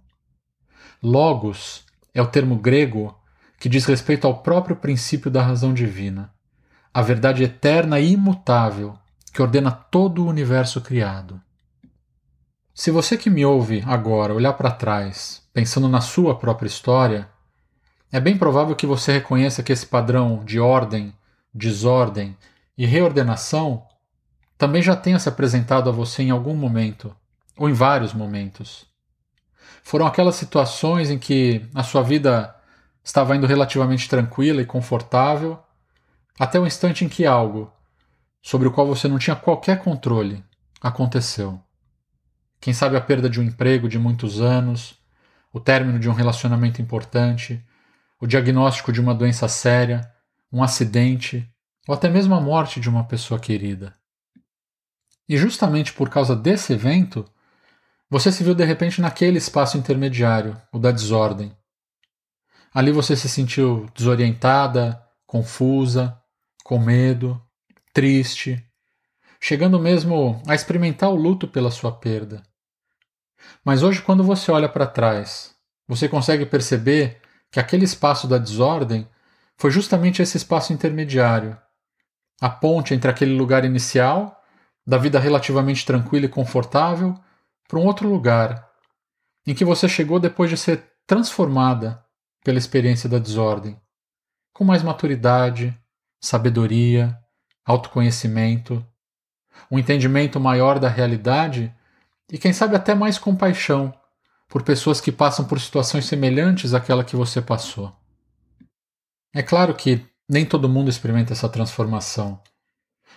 Logos 1.01 1.83
é 2.13 2.21
o 2.21 2.27
termo 2.27 2.55
grego 2.57 3.19
que 3.59 3.67
diz 3.67 3.83
respeito 3.85 4.27
ao 4.27 4.43
próprio 4.43 4.75
princípio 4.75 5.31
da 5.31 5.41
razão 5.41 5.73
divina, 5.73 6.31
a 6.93 7.01
verdade 7.01 7.43
eterna 7.43 7.99
e 7.99 8.11
imutável 8.11 8.95
que 9.33 9.41
ordena 9.41 9.71
todo 9.71 10.23
o 10.23 10.27
universo 10.27 10.79
criado. 10.79 11.41
Se 12.71 12.91
você 12.91 13.17
que 13.17 13.31
me 13.31 13.43
ouve 13.43 13.83
agora 13.87 14.35
olhar 14.35 14.53
para 14.53 14.69
trás, 14.69 15.41
pensando 15.57 15.89
na 15.89 16.01
sua 16.01 16.37
própria 16.37 16.67
história, 16.67 17.27
é 18.11 18.19
bem 18.19 18.37
provável 18.37 18.75
que 18.75 18.85
você 18.85 19.13
reconheça 19.13 19.63
que 19.63 19.73
esse 19.73 19.87
padrão 19.87 20.45
de 20.45 20.59
ordem, 20.59 21.11
desordem 21.51 22.37
e 22.77 22.85
reordenação 22.85 23.83
também 24.55 24.83
já 24.83 24.95
tenha 24.95 25.17
se 25.17 25.27
apresentado 25.27 25.89
a 25.89 25.91
você 25.91 26.21
em 26.21 26.29
algum 26.29 26.53
momento, 26.55 27.11
ou 27.57 27.67
em 27.67 27.73
vários 27.73 28.13
momentos. 28.13 28.85
Foram 29.81 30.05
aquelas 30.05 30.35
situações 30.35 31.09
em 31.09 31.17
que 31.17 31.67
a 31.73 31.81
sua 31.81 32.03
vida 32.03 32.55
estava 33.03 33.35
indo 33.35 33.47
relativamente 33.47 34.07
tranquila 34.07 34.61
e 34.61 34.65
confortável, 34.65 35.57
até 36.39 36.59
o 36.59 36.67
instante 36.67 37.03
em 37.03 37.09
que 37.09 37.25
algo, 37.25 37.73
sobre 38.43 38.67
o 38.67 38.71
qual 38.71 38.85
você 38.85 39.07
não 39.07 39.17
tinha 39.17 39.35
qualquer 39.35 39.79
controle, 39.79 40.43
aconteceu. 40.79 41.59
Quem 42.61 42.75
sabe 42.75 42.95
a 42.95 43.01
perda 43.01 43.27
de 43.27 43.41
um 43.41 43.43
emprego 43.43 43.89
de 43.89 43.97
muitos 43.97 44.39
anos, 44.39 44.95
o 45.51 45.59
término 45.59 45.99
de 45.99 46.09
um 46.09 46.13
relacionamento 46.13 46.81
importante, 46.81 47.63
o 48.19 48.27
diagnóstico 48.27 48.91
de 48.91 49.01
uma 49.01 49.13
doença 49.13 49.47
séria, 49.47 50.11
um 50.51 50.63
acidente 50.63 51.49
ou 51.87 51.95
até 51.95 52.09
mesmo 52.09 52.35
a 52.35 52.41
morte 52.41 52.79
de 52.79 52.89
uma 52.89 53.05
pessoa 53.05 53.39
querida. 53.39 53.95
E 55.27 55.37
justamente 55.37 55.93
por 55.93 56.09
causa 56.09 56.35
desse 56.35 56.73
evento, 56.73 57.25
você 58.09 58.31
se 58.31 58.43
viu 58.43 58.55
de 58.55 58.63
repente 58.63 59.01
naquele 59.01 59.37
espaço 59.37 59.77
intermediário, 59.77 60.59
o 60.71 60.79
da 60.79 60.91
desordem. 60.91 61.55
Ali 62.73 62.91
você 62.91 63.15
se 63.15 63.27
sentiu 63.27 63.89
desorientada, 63.95 65.01
confusa, 65.25 66.17
com 66.63 66.79
medo, 66.79 67.41
triste, 67.93 68.63
chegando 69.39 69.79
mesmo 69.79 70.41
a 70.47 70.55
experimentar 70.55 71.09
o 71.09 71.15
luto 71.15 71.47
pela 71.47 71.71
sua 71.71 71.91
perda. 71.91 72.43
Mas 73.63 73.83
hoje, 73.83 74.01
quando 74.01 74.23
você 74.23 74.51
olha 74.51 74.69
para 74.69 74.87
trás, 74.87 75.55
você 75.87 76.07
consegue 76.07 76.45
perceber 76.45 77.21
que 77.51 77.59
aquele 77.59 77.85
espaço 77.85 78.27
da 78.27 78.37
desordem 78.37 79.07
foi 79.57 79.71
justamente 79.71 80.21
esse 80.21 80.37
espaço 80.37 80.73
intermediário. 80.73 81.57
A 82.39 82.49
ponte 82.49 82.93
entre 82.93 83.09
aquele 83.09 83.35
lugar 83.35 83.65
inicial, 83.65 84.41
da 84.85 84.97
vida 84.97 85.19
relativamente 85.19 85.85
tranquila 85.85 86.25
e 86.25 86.29
confortável, 86.29 87.15
para 87.67 87.79
um 87.79 87.85
outro 87.85 88.07
lugar, 88.07 88.69
em 89.45 89.53
que 89.53 89.65
você 89.65 89.89
chegou 89.89 90.19
depois 90.19 90.49
de 90.49 90.57
ser 90.57 90.83
transformada 91.05 92.03
pela 92.43 92.57
experiência 92.57 93.09
da 93.09 93.19
desordem, 93.19 93.79
com 94.53 94.63
mais 94.63 94.83
maturidade, 94.83 95.77
sabedoria, 96.21 97.17
autoconhecimento, 97.65 98.85
um 99.69 99.77
entendimento 99.77 100.39
maior 100.39 100.79
da 100.79 100.87
realidade 100.87 101.73
e, 102.31 102.37
quem 102.37 102.51
sabe, 102.51 102.75
até 102.75 102.93
mais 102.93 103.17
compaixão 103.17 103.93
por 104.47 104.63
pessoas 104.63 105.01
que 105.01 105.11
passam 105.11 105.45
por 105.45 105.59
situações 105.59 106.05
semelhantes 106.05 106.73
àquela 106.73 107.03
que 107.03 107.15
você 107.15 107.41
passou. 107.41 107.93
É 109.33 109.43
claro 109.43 109.75
que 109.75 110.05
nem 110.27 110.45
todo 110.45 110.69
mundo 110.69 110.89
experimenta 110.89 111.33
essa 111.33 111.47
transformação. 111.49 112.41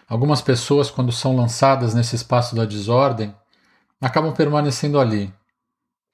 Algumas 0.08 0.42
pessoas, 0.42 0.90
quando 0.90 1.12
são 1.12 1.36
lançadas 1.36 1.94
nesse 1.94 2.16
espaço 2.16 2.54
da 2.54 2.64
desordem, 2.64 3.34
acabam 4.00 4.34
permanecendo 4.34 4.98
ali, 4.98 5.32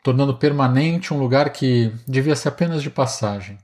tornando 0.03 0.37
permanente 0.37 1.12
um 1.12 1.19
lugar 1.19 1.50
que 1.50 1.93
devia 2.07 2.37
ser 2.37 2.49
apenas 2.49 2.83
de 2.83 2.91
passagem. 2.91 3.59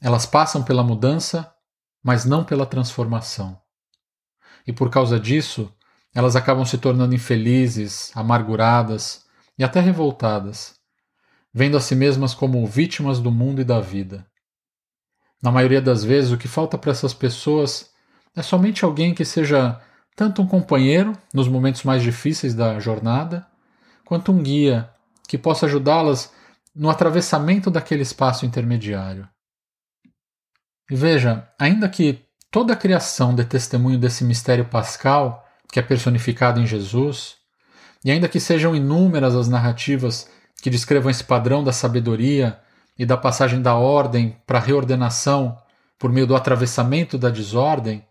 Elas 0.00 0.26
passam 0.26 0.62
pela 0.62 0.82
mudança, 0.82 1.52
mas 2.02 2.24
não 2.24 2.44
pela 2.44 2.66
transformação. 2.66 3.60
E 4.66 4.72
por 4.72 4.90
causa 4.90 5.18
disso, 5.18 5.72
elas 6.18 6.34
acabam 6.34 6.64
se 6.64 6.76
tornando 6.78 7.14
infelizes, 7.14 8.10
amarguradas 8.12 9.24
e 9.56 9.62
até 9.62 9.78
revoltadas, 9.78 10.74
vendo 11.54 11.76
a 11.76 11.80
si 11.80 11.94
mesmas 11.94 12.34
como 12.34 12.66
vítimas 12.66 13.20
do 13.20 13.30
mundo 13.30 13.60
e 13.60 13.64
da 13.64 13.78
vida. 13.78 14.26
Na 15.40 15.52
maioria 15.52 15.80
das 15.80 16.02
vezes, 16.02 16.32
o 16.32 16.36
que 16.36 16.48
falta 16.48 16.76
para 16.76 16.90
essas 16.90 17.14
pessoas 17.14 17.90
é 18.34 18.42
somente 18.42 18.84
alguém 18.84 19.14
que 19.14 19.24
seja 19.24 19.80
tanto 20.16 20.42
um 20.42 20.46
companheiro 20.48 21.12
nos 21.32 21.46
momentos 21.46 21.84
mais 21.84 22.02
difíceis 22.02 22.52
da 22.52 22.80
jornada, 22.80 23.46
quanto 24.04 24.32
um 24.32 24.42
guia 24.42 24.90
que 25.28 25.38
possa 25.38 25.66
ajudá-las 25.66 26.32
no 26.74 26.90
atravessamento 26.90 27.70
daquele 27.70 28.02
espaço 28.02 28.44
intermediário. 28.44 29.28
E 30.90 30.96
veja, 30.96 31.48
ainda 31.56 31.88
que 31.88 32.24
toda 32.50 32.72
a 32.72 32.76
criação 32.76 33.36
dê 33.36 33.44
testemunho 33.44 34.00
desse 34.00 34.24
mistério 34.24 34.64
pascal, 34.64 35.44
que 35.70 35.78
é 35.78 35.82
personificado 35.82 36.60
em 36.60 36.66
Jesus, 36.66 37.36
e 38.04 38.10
ainda 38.10 38.28
que 38.28 38.40
sejam 38.40 38.74
inúmeras 38.74 39.34
as 39.34 39.48
narrativas 39.48 40.30
que 40.62 40.70
descrevam 40.70 41.10
esse 41.10 41.24
padrão 41.24 41.62
da 41.62 41.72
sabedoria 41.72 42.58
e 42.98 43.06
da 43.06 43.16
passagem 43.16 43.60
da 43.60 43.74
ordem 43.74 44.40
para 44.46 44.58
a 44.58 44.62
reordenação 44.62 45.56
por 45.98 46.12
meio 46.12 46.26
do 46.26 46.36
atravessamento 46.36 47.18
da 47.18 47.28
desordem, 47.28 48.06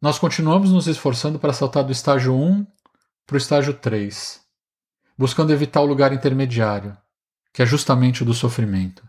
nós 0.00 0.18
continuamos 0.18 0.70
nos 0.70 0.86
esforçando 0.86 1.38
para 1.38 1.52
saltar 1.52 1.84
do 1.84 1.92
estágio 1.92 2.34
1 2.34 2.66
para 3.26 3.34
o 3.34 3.38
estágio 3.38 3.74
3, 3.74 4.40
buscando 5.16 5.52
evitar 5.52 5.80
o 5.80 5.86
lugar 5.86 6.12
intermediário, 6.12 6.96
que 7.52 7.62
é 7.62 7.66
justamente 7.66 8.22
o 8.22 8.26
do 8.26 8.32
sofrimento. 8.32 9.06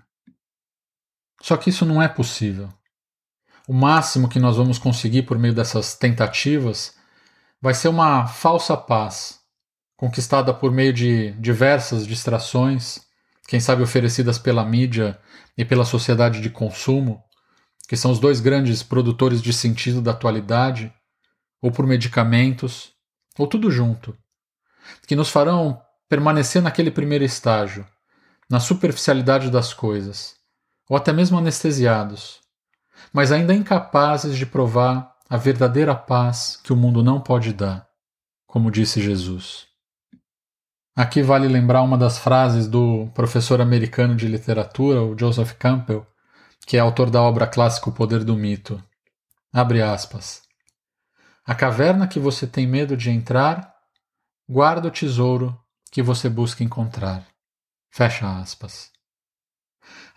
Só 1.42 1.56
que 1.56 1.70
isso 1.70 1.86
não 1.86 2.02
é 2.02 2.08
possível. 2.08 2.70
O 3.68 3.74
máximo 3.74 4.28
que 4.28 4.40
nós 4.40 4.58
vamos 4.58 4.80
conseguir 4.80 5.24
por 5.24 5.38
meio 5.38 5.54
dessas 5.54 5.96
tentativas 5.96 6.96
vai 7.62 7.74
ser 7.74 7.90
uma 7.90 8.28
falsa 8.28 8.76
paz, 8.78 9.40
conquistada 9.98 10.54
por 10.54 10.72
meio 10.72 10.94
de 10.94 11.32
diversas 11.34 12.08
distrações 12.08 13.08
quem 13.50 13.60
sabe 13.60 13.82
oferecidas 13.82 14.38
pela 14.38 14.64
mídia 14.64 15.20
e 15.58 15.66
pela 15.66 15.84
sociedade 15.84 16.40
de 16.40 16.52
consumo, 16.52 17.20
que 17.88 17.98
são 17.98 18.12
os 18.12 18.20
dois 18.20 18.40
grandes 18.40 18.84
produtores 18.84 19.42
de 19.42 19.52
sentido 19.52 20.04
da 20.04 20.12
atualidade, 20.12 20.94
ou 21.60 21.72
por 21.72 21.88
medicamentos, 21.88 22.92
ou 23.40 23.48
tudo 23.48 23.72
junto, 23.72 24.16
que 25.08 25.16
nos 25.16 25.30
farão 25.30 25.82
permanecer 26.08 26.62
naquele 26.62 26.92
primeiro 26.92 27.24
estágio, 27.24 27.88
na 28.48 28.60
superficialidade 28.60 29.50
das 29.50 29.74
coisas, 29.74 30.36
ou 30.88 30.96
até 30.96 31.12
mesmo 31.12 31.36
anestesiados, 31.36 32.42
mas 33.12 33.32
ainda 33.32 33.52
incapazes 33.52 34.38
de 34.38 34.46
provar 34.46 35.12
a 35.30 35.38
verdadeira 35.38 35.94
paz 35.94 36.60
que 36.64 36.74
o 36.74 36.76
mundo 36.76 37.04
não 37.04 37.22
pode 37.22 37.54
dar, 37.54 37.88
como 38.48 38.72
disse 38.72 39.00
Jesus. 39.00 39.68
Aqui 40.96 41.22
vale 41.22 41.48
lembrar 41.48 41.84
uma 41.84 42.00
das 42.00 42.18
frases 42.18 42.68
do 42.68 43.08
professor 43.14 43.62
americano 43.62 44.16
de 44.16 44.28
literatura, 44.28 45.04
o 45.04 45.16
Joseph 45.18 45.54
Campbell, 45.54 46.06
que 46.66 46.78
é 46.78 46.80
autor 46.80 47.12
da 47.12 47.22
obra 47.22 47.46
clássica 47.46 47.92
O 47.92 47.94
Poder 47.94 48.24
do 48.24 48.36
Mito. 48.36 48.84
Abre 49.54 49.84
aspas. 49.84 50.42
A 51.46 51.54
caverna 51.54 52.08
que 52.08 52.20
você 52.20 52.48
tem 52.48 52.66
medo 52.66 52.98
de 52.98 53.12
entrar, 53.12 53.72
guarda 54.50 54.88
o 54.88 54.92
tesouro 54.92 55.56
que 55.92 56.02
você 56.02 56.28
busca 56.28 56.64
encontrar. 56.64 57.24
Fecha 57.92 58.28
aspas. 58.40 58.92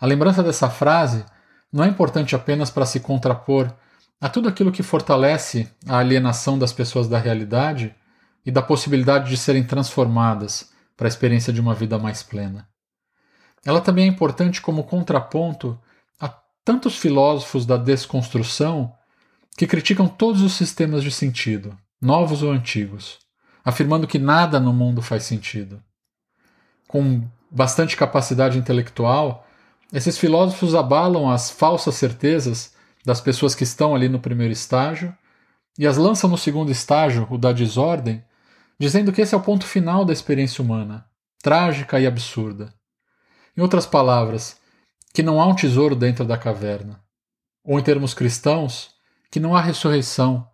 A 0.01 0.07
lembrança 0.07 0.41
dessa 0.41 0.71
frase 0.71 1.23
não 1.71 1.83
é 1.83 1.87
importante 1.87 2.35
apenas 2.35 2.71
para 2.71 2.85
se 2.85 2.99
contrapor 2.99 3.71
a 4.19 4.29
tudo 4.29 4.47
aquilo 4.47 4.71
que 4.71 4.83
fortalece 4.83 5.69
a 5.87 5.97
alienação 5.97 6.57
das 6.57 6.71
pessoas 6.71 7.07
da 7.07 7.17
realidade 7.17 7.93
e 8.45 8.51
da 8.51 8.61
possibilidade 8.61 9.29
de 9.29 9.37
serem 9.37 9.63
transformadas 9.63 10.71
para 10.95 11.07
a 11.07 11.09
experiência 11.09 11.51
de 11.51 11.61
uma 11.61 11.73
vida 11.73 11.97
mais 11.97 12.23
plena. 12.23 12.67
Ela 13.65 13.81
também 13.81 14.05
é 14.05 14.07
importante 14.07 14.61
como 14.61 14.83
contraponto 14.83 15.79
a 16.19 16.29
tantos 16.63 16.97
filósofos 16.97 17.65
da 17.65 17.77
desconstrução 17.77 18.93
que 19.57 19.67
criticam 19.67 20.07
todos 20.07 20.41
os 20.41 20.53
sistemas 20.53 21.03
de 21.03 21.11
sentido, 21.11 21.77
novos 22.01 22.43
ou 22.43 22.51
antigos, 22.51 23.19
afirmando 23.63 24.07
que 24.07 24.19
nada 24.19 24.59
no 24.59 24.73
mundo 24.73 25.01
faz 25.01 25.23
sentido. 25.23 25.81
Com 26.87 27.23
bastante 27.49 27.95
capacidade 27.95 28.57
intelectual, 28.57 29.47
esses 29.91 30.17
filósofos 30.17 30.75
abalam 30.75 31.29
as 31.29 31.49
falsas 31.49 31.95
certezas 31.95 32.72
das 33.05 33.19
pessoas 33.19 33.53
que 33.53 33.63
estão 33.63 33.95
ali 33.95 34.07
no 34.07 34.19
primeiro 34.19 34.53
estágio 34.53 35.15
e 35.77 35.87
as 35.87 35.97
lançam 35.97 36.29
no 36.29 36.37
segundo 36.37 36.71
estágio, 36.71 37.27
o 37.29 37.37
da 37.37 37.51
desordem, 37.51 38.23
dizendo 38.79 39.11
que 39.11 39.21
esse 39.21 39.33
é 39.33 39.37
o 39.37 39.41
ponto 39.41 39.65
final 39.65 40.05
da 40.05 40.13
experiência 40.13 40.63
humana, 40.63 41.05
trágica 41.41 41.99
e 41.99 42.07
absurda. 42.07 42.73
Em 43.55 43.61
outras 43.61 43.85
palavras, 43.85 44.57
que 45.13 45.23
não 45.23 45.39
há 45.39 45.45
um 45.45 45.55
tesouro 45.55 45.95
dentro 45.95 46.25
da 46.25 46.37
caverna. 46.37 47.03
Ou, 47.63 47.79
em 47.79 47.83
termos 47.83 48.13
cristãos, 48.13 48.91
que 49.31 49.39
não 49.39 49.55
há 49.55 49.61
ressurreição, 49.61 50.47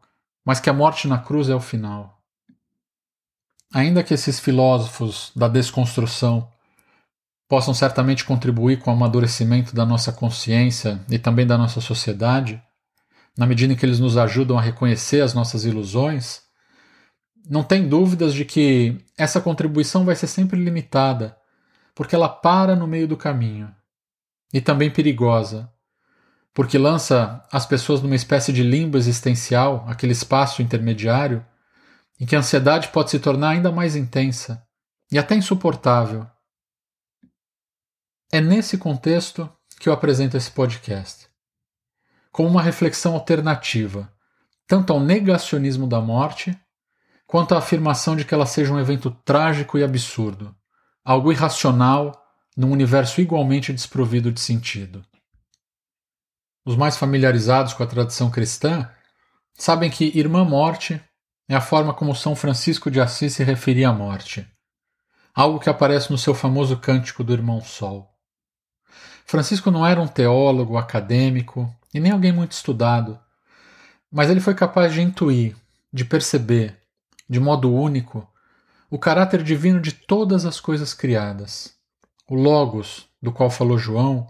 mas 0.46 0.60
que 0.60 0.70
a 0.70 0.74
morte 0.74 1.08
na 1.08 1.18
cruz 1.18 1.50
é 1.50 1.56
o 1.56 1.60
final. 1.60 2.22
Ainda 3.74 4.04
que 4.04 4.14
esses 4.14 4.40
filósofos 4.40 5.32
da 5.36 5.48
desconstrução 5.48 6.52
possam 7.50 7.74
certamente 7.74 8.24
contribuir 8.24 8.78
com 8.78 8.92
o 8.92 8.94
amadurecimento 8.94 9.76
da 9.76 9.84
nossa 9.84 10.14
consciência 10.14 11.04
e 11.10 11.18
também 11.18 11.48
da 11.48 11.58
nossa 11.58 11.82
sociedade, 11.82 12.62
na 13.36 13.48
medida 13.48 13.74
em 13.74 13.76
que 13.76 13.84
eles 13.84 14.00
nos 14.00 14.18
ajudam 14.18 14.56
a 14.56 14.62
reconhecer 14.62 15.22
as 15.22 15.34
nossas 15.34 15.66
ilusões, 15.66 16.44
não 17.50 17.64
tem 17.64 17.90
dúvidas 17.90 18.36
de 18.36 18.46
que 18.46 19.04
essa 19.18 19.42
contribuição 19.42 20.06
vai 20.06 20.16
ser 20.16 20.28
sempre 20.28 20.64
limitada, 20.64 21.36
porque 21.96 22.14
ela 22.14 22.30
para 22.30 22.76
no 22.76 22.86
meio 22.86 23.08
do 23.08 23.18
caminho. 23.18 23.74
E 24.54 24.62
também 24.62 24.92
perigosa, 24.92 25.72
porque 26.54 26.78
lança 26.78 27.44
as 27.52 27.66
pessoas 27.66 28.02
numa 28.02 28.16
espécie 28.16 28.54
de 28.54 28.62
limbo 28.62 28.98
existencial, 28.98 29.86
aquele 29.88 30.12
espaço 30.12 30.62
intermediário, 30.62 31.44
em 32.20 32.28
que 32.28 32.36
a 32.36 32.40
ansiedade 32.40 32.90
pode 32.90 33.10
se 33.10 33.18
tornar 33.18 33.50
ainda 33.50 33.72
mais 33.72 33.96
intensa 33.96 34.62
e 35.12 35.18
até 35.18 35.34
insuportável. 35.34 36.28
É 38.32 38.40
nesse 38.40 38.78
contexto 38.78 39.52
que 39.80 39.90
eu 39.90 39.94
apresento 39.94 40.38
esse 40.38 40.52
podcast, 40.52 41.28
como 42.32 42.48
uma 42.48 42.62
reflexão 42.62 43.16
alternativa, 43.16 44.14
tanto 44.68 44.94
ao 44.94 45.00
negacionismo 45.00 45.88
da 45.88 46.00
morte 46.00 46.56
quanto 47.26 47.56
à 47.56 47.58
afirmação 47.58 48.16
de 48.16 48.24
que 48.24 48.32
ela 48.32 48.46
seja 48.46 48.72
um 48.72 48.80
evento 48.80 49.10
trágico 49.26 49.80
e 49.80 49.84
absurdo, 49.84 50.56
algo 51.04 51.32
irracional 51.32 52.24
num 52.56 52.72
universo 52.72 53.20
igualmente 53.20 53.74
desprovido 53.74 54.32
de 54.32 54.40
sentido. 54.40 55.04
Os 56.64 56.76
mais 56.76 56.98
familiarizados 56.98 57.74
com 57.74 57.82
a 57.82 57.88
tradição 57.88 58.30
cristã 58.30 58.88
sabem 59.56 59.90
que 59.90 60.16
Irmã 60.16 60.46
Morte 60.46 61.02
é 61.48 61.56
a 61.56 61.62
forma 61.62 61.96
como 61.96 62.16
São 62.16 62.36
Francisco 62.36 62.92
de 62.92 63.02
Assis 63.02 63.34
se 63.34 63.44
referia 63.44 63.90
à 63.90 63.94
morte, 63.94 64.48
algo 65.34 65.60
que 65.60 65.68
aparece 65.68 66.12
no 66.12 66.18
seu 66.18 66.36
famoso 66.36 66.78
cântico 66.78 67.24
do 67.24 67.34
Irmão 67.34 67.60
Sol. 67.60 68.09
Francisco 69.30 69.70
não 69.70 69.86
era 69.86 70.02
um 70.02 70.08
teólogo 70.08 70.76
acadêmico 70.76 71.72
e 71.94 72.00
nem 72.00 72.12
alguém 72.12 72.32
muito 72.32 72.54
estudado, 72.54 73.20
mas 74.12 74.28
ele 74.28 74.40
foi 74.40 74.56
capaz 74.56 74.92
de 74.92 75.04
intuir 75.04 75.56
de 75.94 76.04
perceber, 76.04 76.80
de 77.30 77.40
modo 77.40 77.72
único, 77.72 78.28
o 78.90 78.98
caráter 78.98 79.44
divino 79.44 79.80
de 79.80 79.92
todas 79.92 80.46
as 80.46 80.60
coisas 80.60 80.96
criadas, 80.96 81.76
o 82.28 82.34
Logos, 82.34 83.08
do 83.22 83.32
qual 83.32 83.52
falou 83.52 83.78
João, 83.78 84.26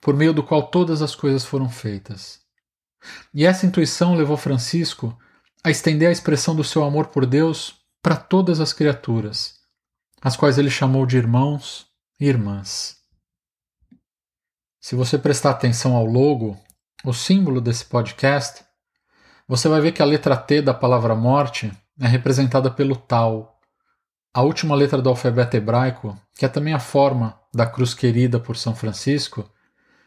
por 0.00 0.14
meio 0.14 0.32
do 0.32 0.44
qual 0.44 0.68
todas 0.68 1.02
as 1.02 1.16
coisas 1.16 1.44
foram 1.44 1.68
feitas. 1.68 2.38
E 3.34 3.44
essa 3.44 3.66
intuição 3.66 4.14
levou 4.14 4.36
Francisco 4.36 5.18
a 5.64 5.70
estender 5.70 6.10
a 6.10 6.12
expressão 6.12 6.54
do 6.54 6.62
seu 6.62 6.84
amor 6.84 7.08
por 7.08 7.26
Deus 7.26 7.74
para 8.00 8.14
todas 8.14 8.60
as 8.60 8.72
criaturas, 8.72 9.56
as 10.22 10.36
quais 10.36 10.58
ele 10.58 10.70
chamou 10.70 11.04
de 11.04 11.16
irmãos 11.16 11.88
e 12.20 12.26
irmãs. 12.26 12.97
Se 14.88 14.96
você 14.96 15.18
prestar 15.18 15.50
atenção 15.50 15.94
ao 15.94 16.06
logo, 16.06 16.58
o 17.04 17.12
símbolo 17.12 17.60
desse 17.60 17.84
podcast, 17.84 18.64
você 19.46 19.68
vai 19.68 19.82
ver 19.82 19.92
que 19.92 20.00
a 20.00 20.04
letra 20.06 20.34
T 20.34 20.62
da 20.62 20.72
palavra 20.72 21.14
morte 21.14 21.70
é 22.00 22.06
representada 22.06 22.70
pelo 22.70 22.96
Tau, 22.96 23.60
a 24.32 24.40
última 24.40 24.74
letra 24.74 25.02
do 25.02 25.10
alfabeto 25.10 25.54
hebraico, 25.58 26.18
que 26.34 26.46
é 26.46 26.48
também 26.48 26.72
a 26.72 26.80
forma 26.80 27.38
da 27.54 27.66
cruz 27.66 27.92
querida 27.92 28.40
por 28.40 28.56
São 28.56 28.74
Francisco 28.74 29.46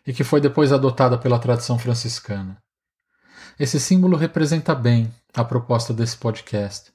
e 0.04 0.12
que 0.12 0.24
foi 0.24 0.42
depois 0.42 0.74
adotada 0.74 1.16
pela 1.16 1.38
tradição 1.38 1.78
franciscana. 1.78 2.58
Esse 3.60 3.80
símbolo 3.80 4.18
representa 4.18 4.74
bem 4.74 5.14
a 5.36 5.44
proposta 5.44 5.94
desse 5.94 6.18
podcast, 6.18 6.92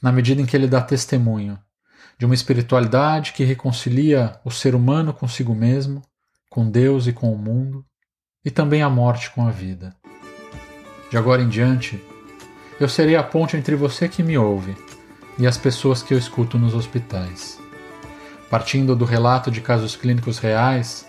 na 0.00 0.10
medida 0.10 0.40
em 0.40 0.46
que 0.46 0.56
ele 0.56 0.66
dá 0.66 0.80
testemunho 0.80 1.58
de 2.18 2.24
uma 2.24 2.34
espiritualidade 2.34 3.34
que 3.34 3.44
reconcilia 3.44 4.40
o 4.46 4.50
ser 4.50 4.74
humano 4.74 5.12
consigo 5.12 5.54
mesmo, 5.54 6.02
com 6.52 6.68
Deus 6.68 7.06
e 7.06 7.14
com 7.14 7.32
o 7.32 7.38
mundo, 7.38 7.82
e 8.44 8.50
também 8.50 8.82
a 8.82 8.90
morte 8.90 9.30
com 9.30 9.46
a 9.46 9.50
vida. 9.50 9.96
De 11.10 11.16
agora 11.16 11.40
em 11.40 11.48
diante, 11.48 11.98
eu 12.78 12.90
serei 12.90 13.16
a 13.16 13.22
ponte 13.22 13.56
entre 13.56 13.74
você 13.74 14.06
que 14.06 14.22
me 14.22 14.36
ouve 14.36 14.76
e 15.38 15.46
as 15.46 15.56
pessoas 15.56 16.02
que 16.02 16.12
eu 16.12 16.18
escuto 16.18 16.58
nos 16.58 16.74
hospitais. 16.74 17.58
Partindo 18.50 18.94
do 18.94 19.06
relato 19.06 19.50
de 19.50 19.62
casos 19.62 19.96
clínicos 19.96 20.38
reais, 20.38 21.08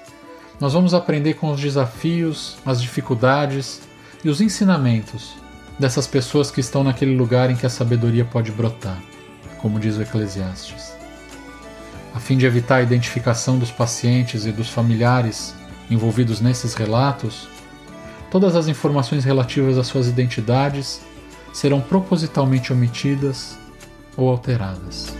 nós 0.61 0.71
vamos 0.71 0.93
aprender 0.93 1.33
com 1.33 1.51
os 1.51 1.59
desafios, 1.59 2.55
as 2.65 2.81
dificuldades 2.81 3.81
e 4.23 4.29
os 4.29 4.39
ensinamentos 4.39 5.35
dessas 5.77 6.07
pessoas 6.07 6.51
que 6.51 6.61
estão 6.61 6.85
naquele 6.85 7.17
lugar 7.17 7.51
em 7.51 7.57
que 7.57 7.65
a 7.65 7.69
sabedoria 7.69 8.23
pode 8.23 8.49
brotar, 8.49 9.03
como 9.61 9.77
diz 9.77 9.97
o 9.97 10.03
Eclesiastes. 10.03 11.02
A 12.13 12.19
fim 12.19 12.37
de 12.37 12.45
evitar 12.45 12.75
a 12.75 12.83
identificação 12.83 13.57
dos 13.57 13.71
pacientes 13.71 14.45
e 14.45 14.51
dos 14.51 14.69
familiares 14.69 15.55
envolvidos 15.89 16.39
nesses 16.39 16.73
relatos, 16.75 17.47
todas 18.29 18.55
as 18.55 18.67
informações 18.67 19.25
relativas 19.25 19.77
às 19.77 19.87
suas 19.87 20.07
identidades 20.07 21.01
serão 21.51 21.81
propositalmente 21.81 22.71
omitidas 22.71 23.57
ou 24.15 24.29
alteradas. 24.29 25.13